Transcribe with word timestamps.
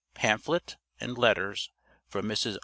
PAMPHLET, 0.15 0.77
AND 0.99 1.15
LETTERS 1.19 1.69
FROM 2.07 2.25
MRS. 2.25 2.57